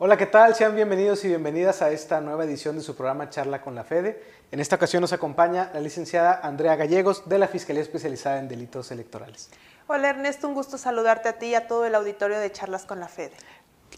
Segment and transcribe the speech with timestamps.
[0.00, 0.54] Hola, ¿qué tal?
[0.54, 4.22] Sean bienvenidos y bienvenidas a esta nueva edición de su programa Charla con la Fede.
[4.52, 8.92] En esta ocasión nos acompaña la licenciada Andrea Gallegos de la Fiscalía Especializada en Delitos
[8.92, 9.50] Electorales.
[9.88, 13.00] Hola Ernesto, un gusto saludarte a ti y a todo el auditorio de Charlas con
[13.00, 13.32] la Fede.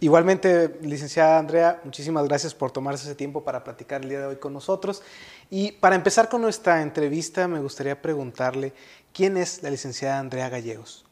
[0.01, 4.37] Igualmente, licenciada Andrea, muchísimas gracias por tomarse ese tiempo para platicar el día de hoy
[4.37, 5.03] con nosotros.
[5.51, 8.73] Y para empezar con nuestra entrevista, me gustaría preguntarle,
[9.13, 11.05] ¿quién es la licenciada Andrea Gallegos?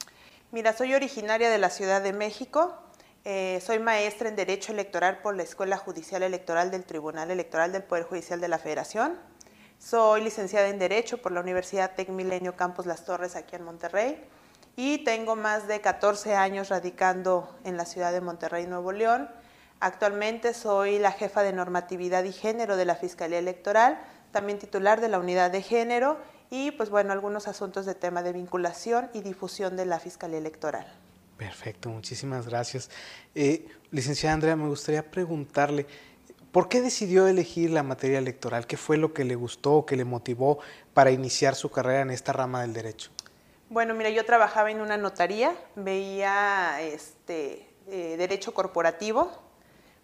[0.51, 2.88] Mira, soy originaria de la Ciudad de México,
[3.31, 7.83] eh, soy maestra en Derecho Electoral por la Escuela Judicial Electoral del Tribunal Electoral del
[7.83, 9.19] Poder Judicial de la Federación.
[9.79, 14.25] Soy licenciada en Derecho por la Universidad Tec Milenio Campus Las Torres aquí en Monterrey
[14.77, 19.29] y tengo más de 14 años radicando en la ciudad de Monterrey, Nuevo León.
[19.79, 24.01] Actualmente soy la jefa de normatividad y género de la Fiscalía Electoral,
[24.33, 26.17] también titular de la unidad de género
[26.49, 30.91] y pues bueno, algunos asuntos de tema de vinculación y difusión de la Fiscalía Electoral.
[31.39, 32.91] Perfecto, muchísimas gracias.
[33.37, 35.87] Eh, licenciada Andrea, me gustaría preguntarle,
[36.51, 38.67] ¿por qué decidió elegir la materia electoral?
[38.67, 40.59] ¿Qué fue lo que le gustó o que le motivó
[40.95, 43.13] para iniciar su carrera en esta rama del derecho?
[43.71, 49.31] Bueno, mira, yo trabajaba en una notaría, veía este, eh, derecho corporativo,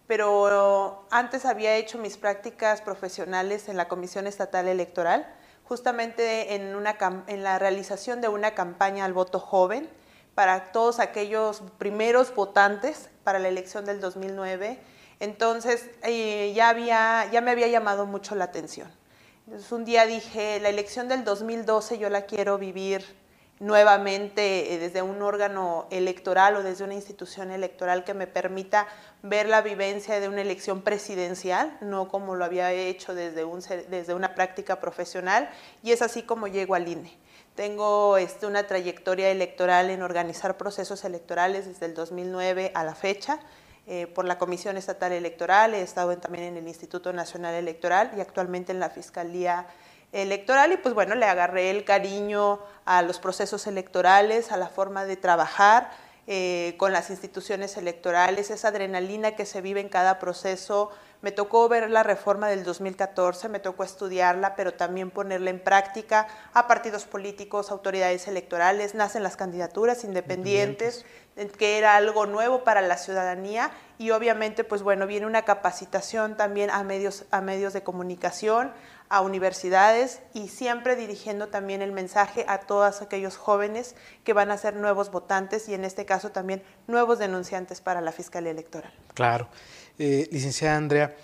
[0.07, 5.27] pero antes había hecho mis prácticas profesionales en la Comisión Estatal Electoral,
[5.65, 6.81] justamente en,
[7.43, 9.89] la realización de una campaña al voto joven
[10.35, 14.79] para todos aquellos primeros votantes para la elección del 2009.
[15.21, 18.91] Entonces eh, ya, había, ya me había llamado mucho la atención.
[19.47, 23.05] Entonces un día dije, la elección del 2012 yo la quiero vivir
[23.59, 28.87] nuevamente eh, desde un órgano electoral o desde una institución electoral que me permita
[29.23, 34.13] ver la vivencia de una elección presidencial, no como lo había hecho desde, un, desde
[34.13, 35.49] una práctica profesional,
[35.83, 37.17] y es así como llego al INE.
[37.55, 43.39] Tengo este, una trayectoria electoral en organizar procesos electorales desde el 2009 a la fecha.
[43.87, 48.19] Eh, por la Comisión Estatal Electoral, he estado también en el Instituto Nacional Electoral y
[48.19, 49.67] actualmente en la Fiscalía
[50.11, 55.05] electoral y pues bueno, le agarré el cariño a los procesos electorales, a la forma
[55.05, 55.91] de trabajar
[56.27, 60.89] eh, con las instituciones electorales, esa adrenalina que se vive en cada proceso.
[61.25, 66.27] Me tocó ver la reforma del 2014, me tocó estudiarla, pero también ponerla en práctica.
[66.53, 71.03] A partidos políticos, autoridades electorales, nacen las candidaturas independientes,
[71.57, 73.71] que era algo nuevo para la ciudadanía.
[73.97, 78.71] Y obviamente pues bueno, viene una capacitación también a medios, a medios de comunicación,
[79.09, 84.57] a universidades y siempre dirigiendo también el mensaje a todos aquellos jóvenes que van a
[84.57, 88.91] ser nuevos votantes y en este caso también nuevos denunciantes para la Fiscalía Electoral.
[89.13, 89.47] Claro.
[89.97, 91.15] Eh, licenciada Andrea,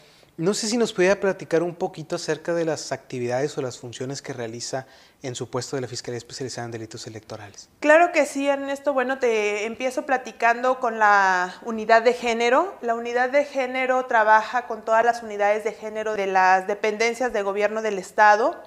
[0.41, 4.23] no sé si nos pudiera platicar un poquito acerca de las actividades o las funciones
[4.23, 4.87] que realiza
[5.21, 7.69] en su puesto de la Fiscalía Especializada en Delitos Electorales.
[7.79, 8.91] Claro que sí, Ernesto.
[8.91, 12.75] Bueno, te empiezo platicando con la unidad de género.
[12.81, 17.43] La unidad de género trabaja con todas las unidades de género de las dependencias de
[17.43, 18.63] gobierno del Estado.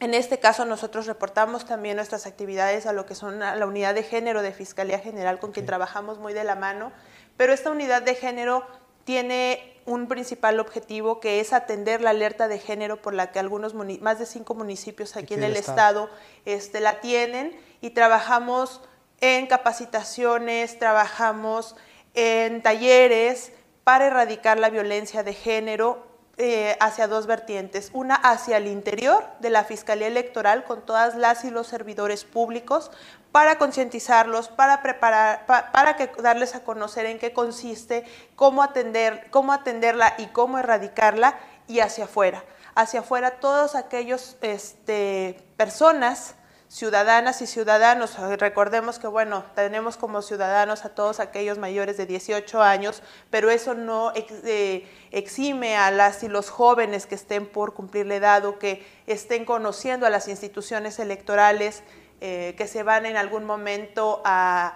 [0.00, 4.02] En este caso nosotros reportamos también nuestras actividades a lo que son la unidad de
[4.02, 6.90] género de Fiscalía General con quien trabajamos muy de la mano,
[7.36, 8.66] pero esta unidad de género
[9.04, 13.74] tiene un principal objetivo que es atender la alerta de género por la que algunos
[13.74, 16.10] más de cinco municipios aquí, en el estado,
[16.44, 18.80] este, la tienen y trabajamos
[19.20, 21.76] en capacitaciones, trabajamos
[22.14, 23.52] en talleres
[23.84, 26.09] para erradicar la violencia de género
[26.42, 31.44] eh, hacia dos vertientes, una hacia el interior de la Fiscalía Electoral con todas las
[31.44, 32.90] y los servidores públicos
[33.30, 38.06] para concientizarlos, para preparar, para que darles a conocer en qué consiste,
[38.36, 42.42] cómo atender, cómo atenderla y cómo erradicarla y hacia afuera,
[42.74, 46.36] hacia afuera todos aquellos este, personas
[46.70, 48.16] ciudadanas y ciudadanos.
[48.38, 53.74] Recordemos que, bueno, tenemos como ciudadanos a todos aquellos mayores de 18 años, pero eso
[53.74, 58.60] no eh, exime a las y los jóvenes que estén por cumplir la edad o
[58.60, 61.82] que estén conociendo a las instituciones electorales,
[62.20, 64.74] eh, que se van en algún momento a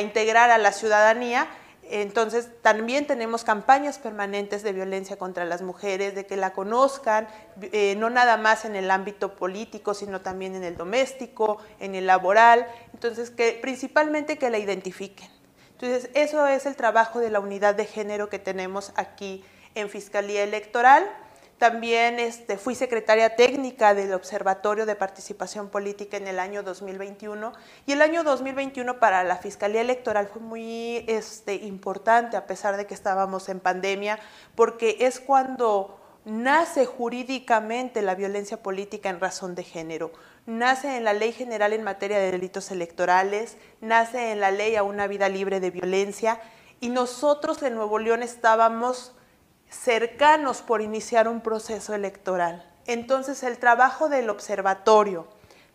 [0.00, 1.48] integrar a la ciudadanía
[1.90, 7.28] entonces, también tenemos campañas permanentes de violencia contra las mujeres, de que la conozcan,
[7.60, 12.06] eh, no nada más en el ámbito político, sino también en el doméstico, en el
[12.06, 12.66] laboral.
[12.92, 15.30] Entonces, que principalmente que la identifiquen.
[15.72, 19.44] Entonces, eso es el trabajo de la unidad de género que tenemos aquí
[19.74, 21.06] en Fiscalía Electoral.
[21.58, 27.54] También este, fui secretaria técnica del Observatorio de Participación Política en el año 2021
[27.86, 32.86] y el año 2021 para la Fiscalía Electoral fue muy este, importante a pesar de
[32.86, 34.18] que estábamos en pandemia
[34.54, 40.12] porque es cuando nace jurídicamente la violencia política en razón de género.
[40.44, 44.82] Nace en la Ley General en materia de delitos electorales, nace en la Ley a
[44.82, 46.38] una vida libre de violencia
[46.80, 49.15] y nosotros en Nuevo León estábamos
[49.70, 52.64] cercanos por iniciar un proceso electoral.
[52.86, 55.26] Entonces el trabajo del observatorio,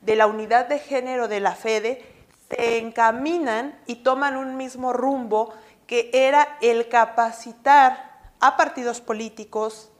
[0.01, 2.05] de la unidad de género de la FEDE,
[2.49, 5.53] se encaminan y toman un mismo rumbo
[5.87, 9.91] que era el capacitar a partidos políticos,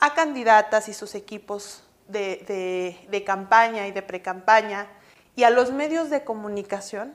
[0.00, 4.88] a candidatas y sus equipos de, campaña y de precampaña,
[5.36, 7.14] y a los medios de comunicación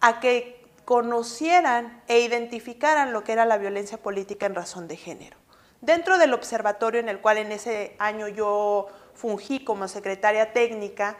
[0.00, 5.36] a que conocieran e identificaran lo que era la violencia política en razón de género.
[5.80, 11.16] Dentro del observatorio en el cual en ese año yo fungí como secretaria técnica,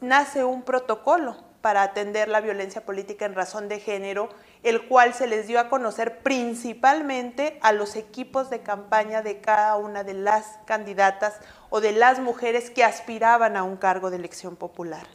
[0.00, 4.28] nace un protocolo para atender la violencia política en razón de género,
[4.62, 9.76] el cual se les dio a conocer principalmente a los equipos de campaña de cada
[9.76, 14.56] una de las candidatas o de las mujeres que aspiraban a un cargo de elección
[14.56, 15.06] popular,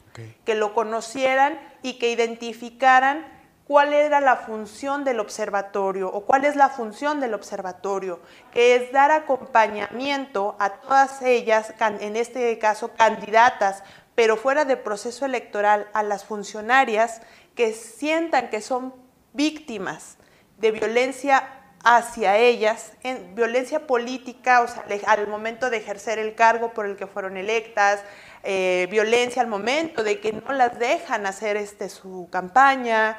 [0.43, 3.25] que lo conocieran y que identificaran
[3.71, 8.19] cuál era la función del observatorio o cuál es la función del observatorio,
[8.51, 13.81] que es dar acompañamiento a todas ellas, en este caso candidatas,
[14.13, 17.21] pero fuera de proceso electoral a las funcionarias
[17.55, 18.93] que sientan que son
[19.31, 20.17] víctimas
[20.57, 21.47] de violencia
[21.85, 26.97] hacia ellas, en violencia política, o sea, al momento de ejercer el cargo por el
[26.97, 28.03] que fueron electas,
[28.43, 33.17] eh, violencia al momento de que no las dejan hacer este, su campaña,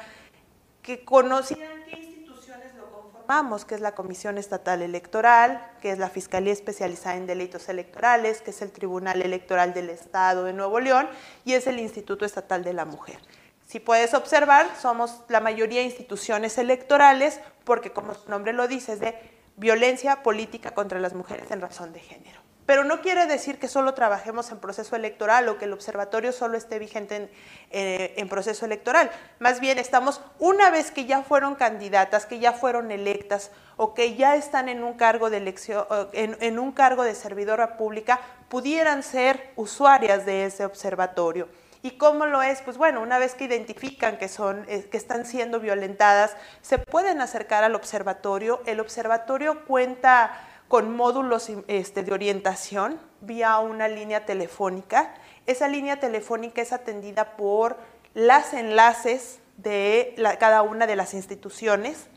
[0.83, 6.09] que conocían qué instituciones lo conformamos, que es la Comisión Estatal Electoral, que es la
[6.09, 11.07] Fiscalía Especializada en Delitos Electorales, que es el Tribunal Electoral del Estado de Nuevo León
[11.45, 13.17] y es el Instituto Estatal de la Mujer.
[13.65, 18.99] Si puedes observar, somos la mayoría instituciones electorales porque, como su nombre lo dice, es
[18.99, 19.17] de
[19.55, 22.41] violencia política contra las mujeres en razón de género.
[22.65, 26.57] Pero no quiere decir que solo trabajemos en proceso electoral o que el observatorio solo
[26.57, 27.29] esté vigente
[27.71, 29.11] eh, en, proceso electoral.
[29.39, 34.15] Más bien estamos, una vez que ya fueron candidatas, que ya fueron electas o que
[34.15, 39.03] ya están en un cargo de elección, en, en un cargo de servidora pública, pudieran
[39.03, 41.49] ser usuarias de ese observatorio.
[41.85, 42.61] ¿Y cómo lo es?
[42.61, 47.19] Pues bueno, una vez que identifican que, son, eh, que están siendo violentadas, se pueden
[47.19, 48.61] acercar al observatorio.
[48.65, 50.31] El observatorio cuenta
[50.73, 55.13] con módulos este, de orientación vía una línea telefónica.
[55.45, 57.77] Esa línea telefónica es atendida por
[58.15, 62.07] las enlaces de cada una de las instituciones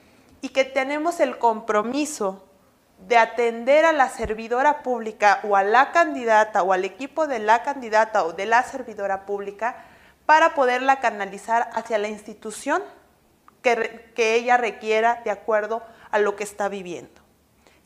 [0.40, 2.48] y que tenemos el compromiso
[3.06, 7.62] de atender a la servidora pública o a la candidata o al equipo de la
[7.62, 9.84] candidata o de la servidora pública
[10.24, 12.82] para poderla canalizar hacia la institución
[13.60, 17.25] que, que ella requiera de acuerdo a lo que está viviendo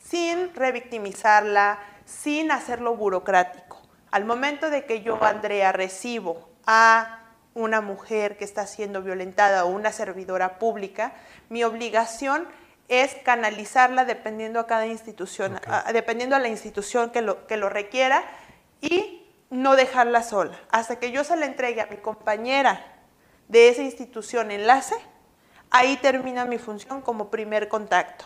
[0.03, 3.81] sin revictimizarla, sin hacerlo burocrático.
[4.11, 7.19] Al momento de que yo, Andrea, recibo a
[7.53, 11.13] una mujer que está siendo violentada o una servidora pública,
[11.49, 12.47] mi obligación
[12.87, 15.59] es canalizarla dependiendo a cada institución,
[15.93, 18.23] dependiendo a la institución que lo, que lo requiera
[18.81, 20.59] y no dejarla sola.
[20.71, 22.85] Hasta que yo se la entregue a mi compañera
[23.47, 24.95] de esa institución enlace,
[25.69, 28.25] ahí termina mi función como primer contacto.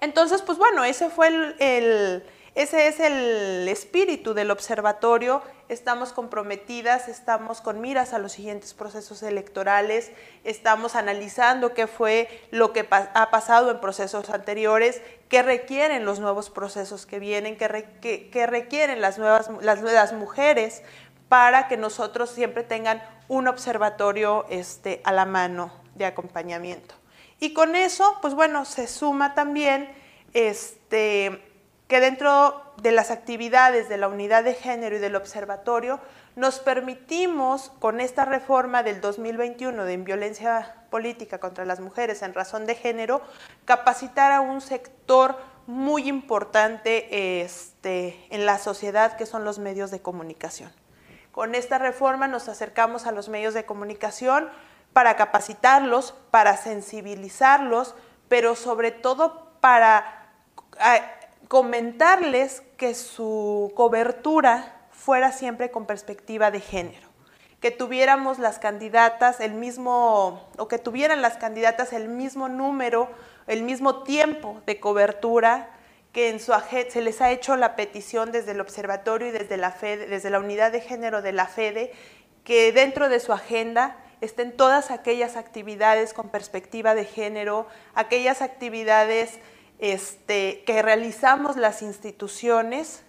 [0.00, 5.42] Entonces, pues bueno, ese fue el, ese es el espíritu del observatorio.
[5.68, 10.12] Estamos comprometidas, estamos con miras a los siguientes procesos electorales,
[10.44, 16.50] estamos analizando qué fue lo que ha pasado en procesos anteriores, qué requieren los nuevos
[16.50, 20.82] procesos que vienen, qué, requieren las nuevas las, las, mujeres
[21.28, 26.94] para que nosotros siempre tengan un observatorio este, a la mano de acompañamiento.
[27.40, 29.90] Y con eso, pues bueno, se suma también
[30.32, 31.42] este,
[31.88, 36.00] que dentro de las actividades de la unidad de género y del observatorio
[36.34, 42.66] nos permitimos, con esta reforma del 2021 de violencia política contra las mujeres en razón
[42.66, 43.22] de género,
[43.64, 50.00] capacitar a un sector muy importante este, en la sociedad que son los medios de
[50.00, 50.70] comunicación.
[51.32, 54.48] Con esta reforma nos acercamos a los medios de comunicación
[54.96, 57.94] para capacitarlos, para sensibilizarlos,
[58.30, 60.30] pero sobre todo para
[61.48, 67.08] comentarles que su cobertura fuera siempre con perspectiva de género,
[67.60, 73.10] que tuviéramos las candidatas el mismo, o que tuvieran las candidatas el mismo número,
[73.48, 75.68] el mismo tiempo de cobertura,
[76.14, 76.54] que en su
[76.88, 80.38] se les ha hecho la petición desde el observatorio y desde la FEDE, desde la
[80.38, 81.92] unidad de género de la FEDE,
[82.44, 89.38] que dentro de su agenda estén todas aquellas actividades con perspectiva de género, aquellas actividades
[89.78, 93.02] este, que realizamos las instituciones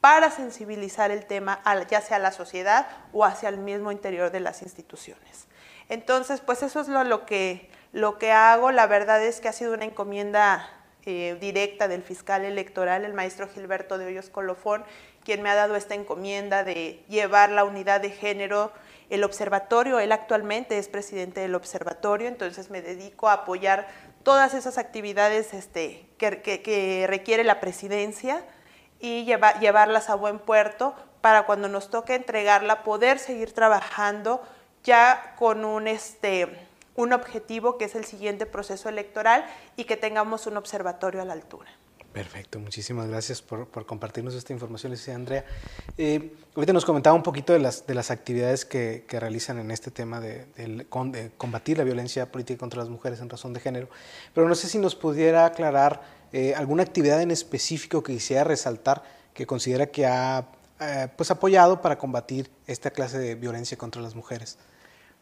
[0.00, 1.60] para sensibilizar el tema
[1.90, 5.46] ya sea a la sociedad o hacia el mismo interior de las instituciones.
[5.88, 9.74] Entonces, pues eso es lo, que, Lo que hago, la verdad es que ha sido
[9.74, 10.68] una encomienda
[11.06, 14.84] eh, directa del fiscal electoral, el maestro Gilberto de Hoyos Colofón,
[15.24, 18.72] quien me ha dado esta encomienda de llevar la unidad de género,
[19.10, 23.88] el observatorio, él actualmente es presidente del observatorio, entonces me dedico a apoyar
[24.22, 28.44] todas esas actividades este, que, requiere la presidencia
[29.00, 34.42] y llevarlas a buen puerto para cuando nos toque entregarla poder seguir trabajando
[34.84, 39.46] ya con este, un objetivo que es el siguiente proceso electoral
[39.76, 41.70] y que tengamos un observatorio a la altura.
[42.12, 45.44] Perfecto, muchísimas gracias por, compartirnos esta información, Licencia Andrea.
[45.98, 49.90] Eh, ahorita nos comentaba un poquito de las, de las actividades que, realizan en este
[49.90, 50.46] tema de,
[51.36, 53.88] combatir la violencia política contra las mujeres en razón de género,
[54.34, 56.00] pero no sé si nos pudiera aclarar
[56.32, 59.02] eh, alguna actividad en específico que quisiera resaltar
[59.34, 60.48] que considera que ha
[60.80, 64.58] eh, pues apoyado para combatir esta clase de violencia contra las mujeres.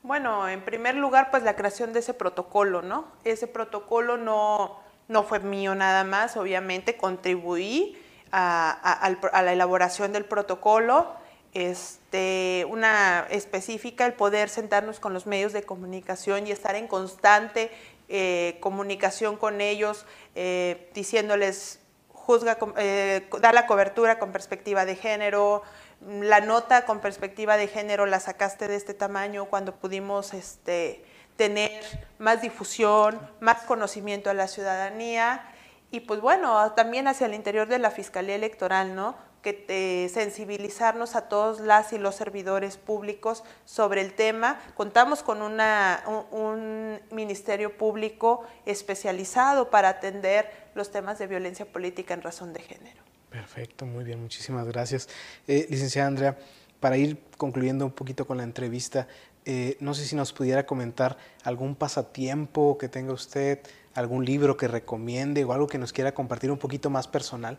[0.02, 3.09] Bueno, en primer lugar, pues la creación de ese protocolo, ¿no?
[3.25, 7.96] Ese protocolo no, no fue mío nada más, obviamente contribuí
[8.32, 11.14] a, la elaboración del protocolo,
[11.54, 17.70] este, una específica, el poder sentarnos con los medios de comunicación y estar en constante
[18.08, 21.80] eh, comunicación con ellos, eh, diciéndoles
[22.12, 25.62] juzga, eh, da la cobertura con perspectiva de género,
[26.00, 31.04] la nota con perspectiva de género la sacaste de este tamaño cuando pudimos este,
[31.37, 31.83] tener
[32.19, 35.43] más difusión, más conocimiento a la ciudadanía
[35.90, 39.14] y pues bueno, también hacia el interior de la Fiscalía Electoral, ¿no?
[39.43, 44.61] que sensibilizarnos a todos las y los servidores públicos sobre el tema.
[44.75, 46.02] Contamos con una,
[46.33, 53.00] un, ministerio público especializado para atender los temas de violencia política en razón de género.
[53.31, 55.09] Perfecto, muy bien, muchísimas gracias.
[55.47, 56.37] Eh, licenciada Andrea,
[56.81, 59.07] para ir concluyendo un poquito con la entrevista,
[59.47, 63.61] eh, no sé si nos pudiera comentar algún pasatiempo que tenga usted,
[63.95, 67.57] algún libro que recomiende o algo que nos quiera compartir un poquito más personal.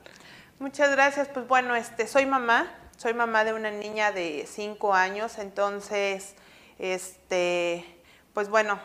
[0.60, 1.30] Muchas gracias.
[1.30, 2.68] Pues bueno, este, soy mamá,
[2.98, 6.36] soy mamá de una niña de cinco años, entonces,
[6.78, 7.86] este,
[8.34, 8.80] pues bueno,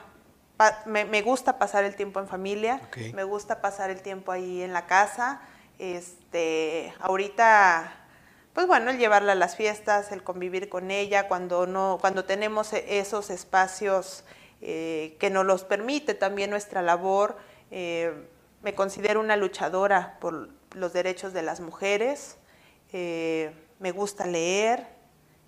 [0.86, 2.80] me, gusta pasar el tiempo en familia,
[3.14, 5.40] me gusta pasar el tiempo ahí en la casa.
[5.80, 8.01] Este, ahorita,
[8.52, 12.72] pues bueno, el llevarla a las fiestas, el convivir con ella, cuando no, cuando tenemos
[12.72, 14.24] e, esos espacios
[14.60, 17.36] eh, que nos los permite también nuestra labor.
[17.70, 18.12] Eh,
[18.62, 22.36] me considero una luchadora por los derechos de las mujeres,
[22.92, 24.86] eh, me gusta leer,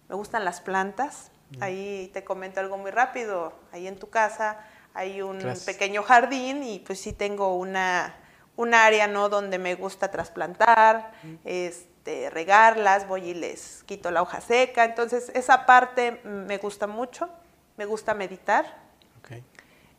[0.08, 1.30] me gustan las plantas.
[1.60, 6.80] Ahí te comento algo muy rápido, ahí en tu casa hay un pequeño jardín y
[6.80, 8.16] pues sí tengo una,
[8.56, 9.28] un área ¿no?
[9.28, 11.12] donde me gusta trasplantar,
[11.44, 11.93] este,
[12.30, 14.84] regarlas, voy y les quito la hoja seca.
[14.84, 17.28] Entonces esa parte me gusta mucho,
[17.76, 18.82] me gusta meditar.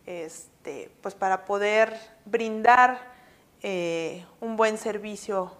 [0.06, 3.00] Este, pues para poder brindar
[3.64, 5.52] eh, un buen servicio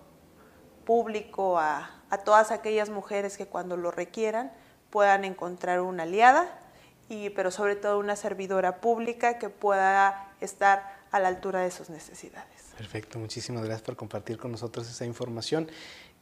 [0.86, 1.92] público a,
[2.24, 4.54] todas aquellas mujeres que cuando lo requieran
[4.90, 6.48] puedan encontrar una aliada,
[7.10, 11.90] y, pero sobre todo una servidora pública que pueda estar a la altura de sus
[11.90, 12.72] necesidades.
[12.78, 15.70] Perfecto, muchísimas gracias por compartir con nosotros esa información.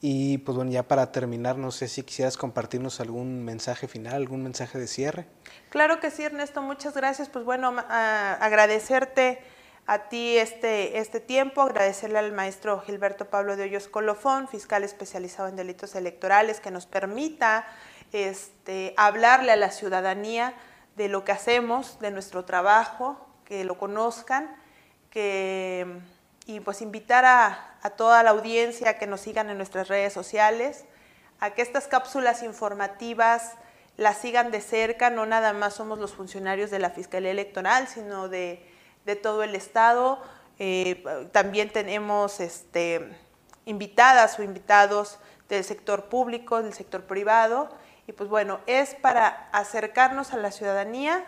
[0.05, 4.43] Y pues bueno, ya para terminar, no sé si quisieras compartirnos algún mensaje final, algún
[4.43, 5.27] mensaje de cierre.
[5.69, 7.29] Claro que sí, Ernesto, muchas gracias.
[7.29, 9.39] Pues bueno, agradecerte
[9.85, 15.47] a ti este, este tiempo, agradecerle al maestro Gilberto Pablo de Hoyos Colofón, fiscal especializado
[15.47, 17.65] en delitos electorales, que nos permita
[18.11, 20.53] este, hablarle a la ciudadanía
[20.97, 24.53] de lo que hacemos, de nuestro trabajo, que lo conozcan,
[25.09, 26.01] que,
[26.45, 30.85] y pues invitar a, toda la audiencia a que nos sigan en nuestras redes sociales,
[31.39, 33.53] a que estas cápsulas informativas
[33.97, 38.29] las sigan de cerca, no nada más somos los funcionarios de la Fiscalía Electoral, sino
[38.29, 38.65] de
[39.05, 40.21] de todo el estado.
[40.59, 43.15] Eh, también tenemos este,
[43.65, 45.19] invitadas o invitados
[45.49, 47.69] del sector público, del sector privado.
[48.07, 51.25] Y pues bueno, es para acercarnos a la ciudadanía,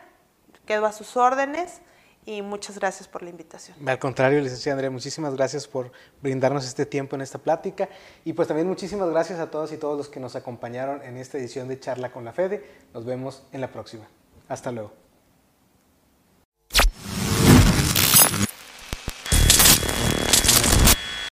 [0.65, 1.81] quedo a sus órdenes
[2.25, 3.77] y muchas gracias por la invitación.
[3.88, 5.91] Al contrario, licenciada Andrea, muchísimas gracias por
[6.22, 7.89] brindarnos este tiempo en esta plática
[8.24, 11.38] y pues también muchísimas gracias a todos y todos los que nos acompañaron en esta
[11.38, 12.63] edición de Charla con la Fede.
[12.94, 14.08] Nos vemos en la próxima.
[14.48, 15.04] Hasta luego.